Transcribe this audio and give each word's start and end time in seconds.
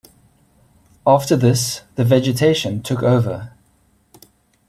After 1.05 1.35
this, 1.35 1.81
the 1.93 2.03
vegetation 2.03 2.81
took 2.81 3.03
over. 3.03 3.51